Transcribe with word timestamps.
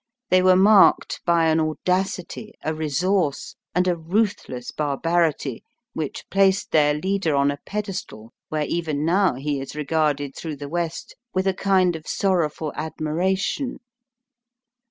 They 0.31 0.41
were 0.41 0.55
marked 0.55 1.21
by 1.27 1.45
an 1.49 1.59
audacity, 1.59 2.55
a 2.63 2.73
resource, 2.73 3.55
and 3.75 3.87
a 3.87 3.95
ruthless 3.95 4.71
barbarity 4.71 5.63
which 5.93 6.27
placed 6.31 6.71
their 6.71 6.95
leader 6.95 7.35
on 7.35 7.51
a 7.51 7.59
pedestal 7.67 8.33
where 8.49 8.65
even 8.65 9.05
now 9.05 9.35
he 9.35 9.59
is 9.61 9.75
regarded 9.75 10.35
through 10.35 10.55
the 10.55 10.69
West 10.69 11.15
with 11.35 11.45
a 11.45 11.53
kind 11.53 11.95
of 11.95 12.07
sorrowful 12.07 12.73
admiration. 12.75 13.77